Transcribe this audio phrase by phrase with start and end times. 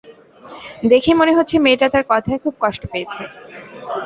[0.91, 3.21] দেখেই মনে হচ্ছে মেয়েটা তার কথায় খুব কষ্ট পেয়েছে।